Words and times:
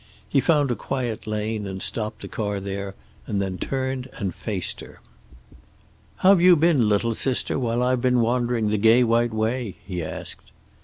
He 0.27 0.39
found 0.39 0.71
a 0.71 0.75
quiet 0.75 1.27
lane 1.27 1.67
and 1.67 1.79
stopped 1.79 2.23
the 2.23 2.27
car 2.27 2.59
there, 2.59 2.95
and 3.27 3.39
then 3.39 3.59
turned 3.59 4.09
and 4.17 4.33
faced 4.33 4.79
her. 4.79 4.99
"How've 6.25 6.41
you 6.41 6.55
been, 6.55 6.89
little 6.89 7.13
sister, 7.13 7.59
while 7.59 7.83
I've 7.83 8.01
been 8.01 8.19
wandering 8.19 8.69
the 8.69 8.79
gay 8.79 9.03
white 9.03 9.31
way?" 9.31 9.75
he 9.85 10.03
asked. 10.03 10.49